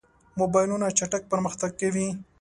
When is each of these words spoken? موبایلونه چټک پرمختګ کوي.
موبایلونه 0.39 0.87
چټک 0.97 1.23
پرمختګ 1.31 1.71
کوي. 1.81 2.07